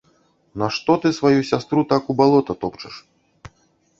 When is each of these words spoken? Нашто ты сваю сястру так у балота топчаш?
Нашто 0.61 0.93
ты 1.01 1.09
сваю 1.17 1.43
сястру 1.49 1.85
так 1.93 2.09
у 2.13 2.17
балота 2.21 2.53
топчаш? 2.65 2.95